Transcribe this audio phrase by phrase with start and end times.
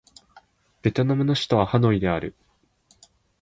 [0.81, 2.33] ベトナムの首都はハノイである